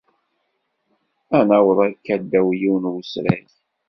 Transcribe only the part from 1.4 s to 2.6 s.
naweḍ akka ddaw